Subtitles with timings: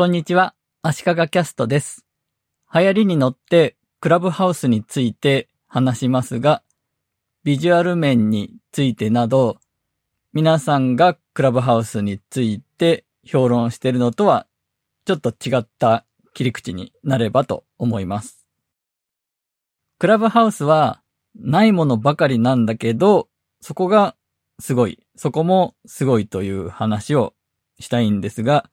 [0.00, 2.06] こんにちは、足利キャストです。
[2.74, 6.62] 流行りに乗ってクラブハウスについて話しますが、
[7.44, 9.58] ビジュアル面についてなど、
[10.32, 14.46] 皆さんがクラブハウスについて評論しているのとは、
[15.04, 18.46] ちょっと違った切り口になればと思います。
[19.98, 21.02] クラブハウスは
[21.34, 23.28] ないものばかりなんだけど、
[23.60, 24.16] そこが
[24.60, 27.34] すごい、そこもすごいという話を
[27.78, 28.70] したいんですが、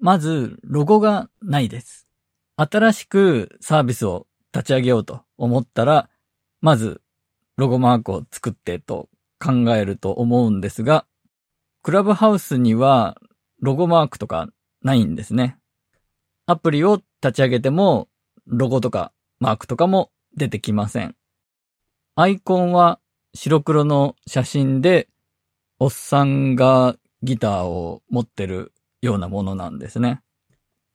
[0.00, 2.08] まず、ロゴがないです。
[2.56, 6.08] 新しくサービスを立ち上げようと思ったら、
[6.62, 7.02] まず、
[7.58, 11.04] ロゴマークを作ってと考えると思うんですが、
[11.82, 13.20] クラブハウスには
[13.60, 14.48] ロゴマークとか
[14.82, 15.58] ないんですね。
[16.46, 18.08] アプリを立ち上げても、
[18.46, 21.14] ロゴとかマークとかも出てきません。
[22.16, 23.00] アイコンは
[23.34, 25.08] 白黒の写真で、
[25.78, 28.72] おっさんがギターを持ってる
[29.02, 30.20] ようなものなんですね。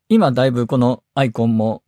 [0.10, 1.84] 今だいぶこのアイコンも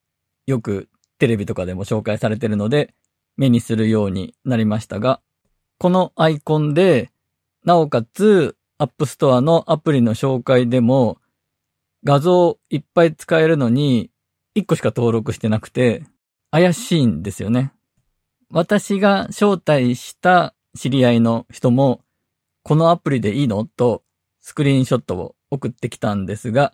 [0.47, 2.93] よくテレビとかでも紹介されてるので
[3.35, 5.21] 目にするようになりましたが、
[5.77, 7.11] このアイコンで、
[7.63, 11.19] なおかつ App Store のアプリの紹介でも
[12.03, 14.09] 画像いっぱい使えるのに
[14.55, 16.03] 1個しか登録してなくて
[16.49, 17.73] 怪しいんですよね。
[18.49, 22.01] 私が招待した知り合いの人も
[22.63, 23.65] このアプリでいいの？
[23.65, 24.03] と
[24.39, 26.73] スクリーンショットを送ってきたんですが、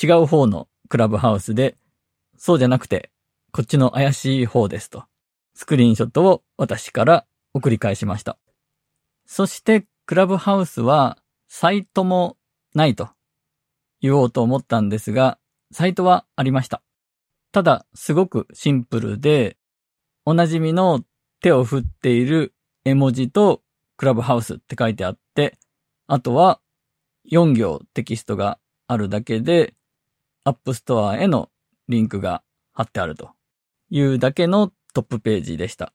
[0.00, 1.76] 違う方のクラブハウスで、
[2.36, 3.10] そうじゃなくて、
[3.52, 5.04] こっちの怪しい方ですと、
[5.54, 8.38] スクリーンショットを私から送り返しました。
[9.26, 11.18] そして、クラブハウスは、
[11.48, 12.36] サイトも
[12.74, 13.08] ないと
[14.00, 15.38] 言おうと思ったんですが、
[15.72, 16.82] サイトはありました。
[17.52, 19.56] ただ、すごくシンプルで、
[20.24, 21.02] おなじみの
[21.40, 23.62] 手を振っている絵文字と
[23.96, 25.58] クラブハウスって書いてあって、
[26.06, 26.60] あとは
[27.30, 29.74] 4行テキストがあるだけで、
[30.44, 31.50] App Store への
[31.88, 33.30] リンクが貼ってあると
[33.90, 35.92] いうだけのトップページでした。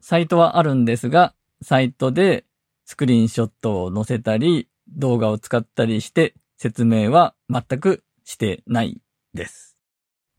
[0.00, 2.44] サイトはあるんですが、サイトで
[2.84, 9.00] スクリーンショットを載せたり、動画を使ったりして説明は全くしてない
[9.32, 9.76] です。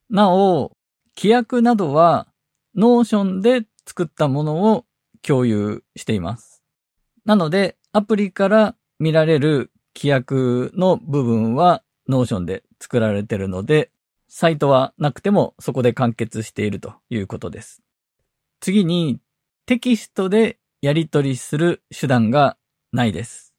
[0.10, 0.72] なお、
[1.16, 2.28] 規約などは
[2.78, 4.86] Notion で作ったものを
[5.22, 6.64] 共有しています。
[7.26, 13.92] なので、アプリから見られる規約の部分は Notion で作られているので、
[14.28, 17.82] サイトはなくてもそこで完結しているということです。
[18.60, 19.20] 次に、
[19.66, 22.58] テキストでやり取りする手段が
[22.92, 23.54] ないです。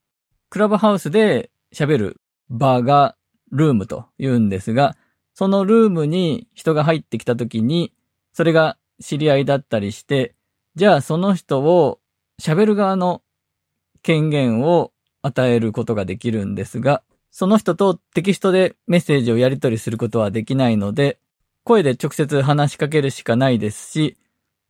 [0.50, 3.16] クラブハウスで喋る場が
[3.50, 4.96] ルームと言うんですが、
[5.34, 7.92] そのルームに人が入ってきた時に、
[8.32, 10.34] それが知り合いだったりして、
[10.74, 12.00] じゃあその人を
[12.40, 13.22] 喋る側の
[14.02, 14.92] 権限を
[15.26, 21.18] 与えることができるんですが、その人とテキストでメッセージをやり取りすることはできないので、
[21.64, 24.16] 声で直接話しかけるしかないですし、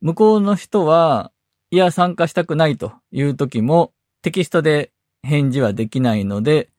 [0.01, 1.31] 向こうの人は、
[1.71, 6.71] いや参加したくないという時もテキストで返事はできないので、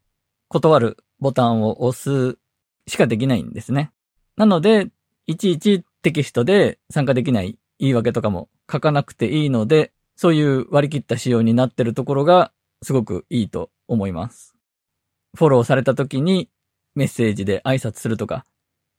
[0.50, 2.38] 断るボタンを押す
[2.88, 3.92] しかできないんですね。
[4.36, 4.90] なので、
[5.26, 12.52] いちいちテキストで参加できない言い訳とかも書かなくていいので、そういう割り切った仕様になってるところが
[12.84, 14.56] すごくいいと思います。
[15.36, 16.50] フォローされた時に
[16.96, 18.46] メッセージで挨拶するとか、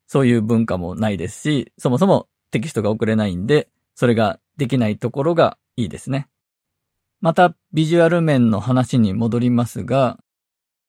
[0.06, 6.28] そういう文化もないですし、そもそもテキストが送れないんで、それができないところがいいですね。
[7.20, 10.18] また、ビジュアル面の話に戻りますが、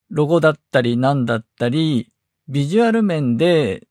[0.09, 2.11] ロゴだったり何だったり、
[2.47, 3.87] ビジュアル面で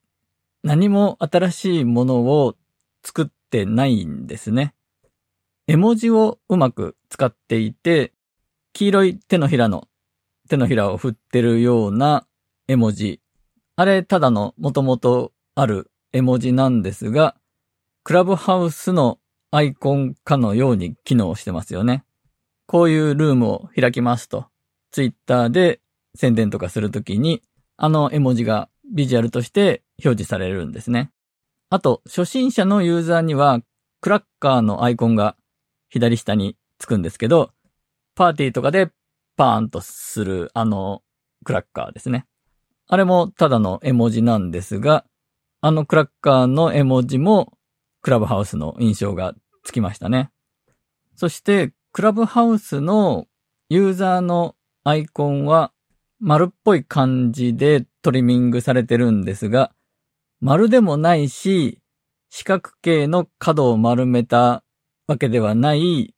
[0.62, 2.56] 何も新しいものを
[3.02, 4.74] 作ってないんですね。
[5.66, 8.12] 絵文字をうまく使っていて、
[8.78, 9.88] 黄色い手のひらの
[10.48, 12.28] 手のひらを振ってるような
[12.68, 13.20] 絵文字。
[13.74, 17.34] あれ、ただの元々ある絵文字なんですが、
[18.04, 19.18] クラブハウスの
[19.50, 22.04] アイコンかのように機能してますよね。
[22.68, 24.46] こういうルームを開きますと、
[24.92, 25.80] ツイッターで
[26.14, 27.42] 宣伝とかするときに、
[27.76, 31.10] あの絵文字がビジュアルとして表示されるんですね。
[31.68, 33.60] あと、初心者のユーザーには、
[34.00, 35.34] クラッカーのアイコンが
[35.88, 37.50] 左下につくんですけど、
[38.18, 38.90] パーティーとかで
[39.36, 41.02] パーンとするあの
[41.44, 42.26] クラッカーですね。
[42.88, 45.04] あれもただの絵文字なんですが、
[45.60, 47.52] あのクラッカーの絵文字も
[48.02, 50.30] クラブハウスの印象がつきましたね。
[51.14, 53.26] そして、クラブハウスの
[53.68, 55.72] ユーザーのアイコンは
[56.18, 59.70] 丸っぽい感じでトリミングされてるんですが、
[60.40, 61.80] 丸でもないし、
[62.30, 64.64] 四角形の角を丸めた
[65.06, 66.16] わけではない、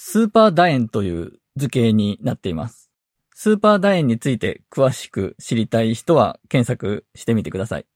[0.00, 2.88] スーパー楕円という図形になっています。
[3.34, 7.86] スーパー楕円について詳しく知りたい人は検索してみてください。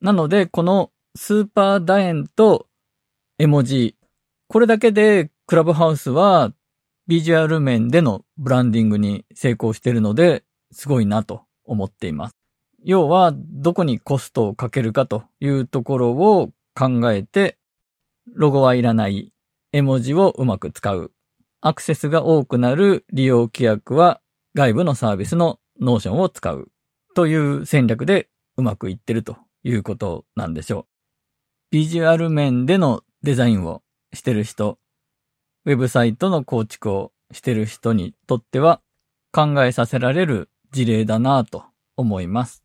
[0.00, 2.66] なので、このスーパー楕円と
[3.38, 3.96] 絵文字、
[4.48, 6.52] これだけでクラブハウスは
[7.06, 10.42] ビジュアル面でのブランディングに成功しているので、
[10.72, 12.36] すごいなと思っています。
[12.82, 17.58] 要は、どこにコストをかけるかというところを考えて、
[18.26, 19.32] ロゴはいらない
[19.70, 21.13] 絵文字をうまく使う。
[21.66, 24.20] アクセスが多くなる利用規約は
[24.54, 26.70] 外部のサービスの Notion を使う
[27.14, 28.28] という戦略で
[28.58, 30.86] うまくいってるということなんでしょう。
[31.70, 33.82] ビジュアル面でのデザインを
[34.12, 34.78] してる人、
[35.64, 38.82] ウェブサイトの構築をしてる人にとっては
[39.32, 41.64] 考えさせられる事例だなぁと
[41.96, 42.62] 思います。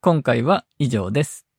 [0.00, 1.49] 今回は以上です。